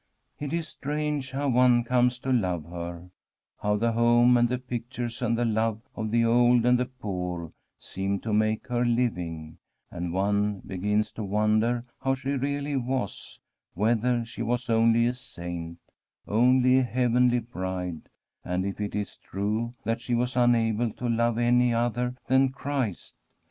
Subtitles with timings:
[0.39, 3.11] 'It is strange how one comes to love her,
[3.61, 7.51] how the home and the pictures and the love of the old and the poor
[7.77, 9.59] seem to make her living,
[9.91, 13.39] and one begins to wonder how she really was,
[13.75, 15.77] whether she was only a saint,
[16.27, 18.09] only a heavenly bride,
[18.43, 23.13] and if it is true that she was unable to love any other than Christ.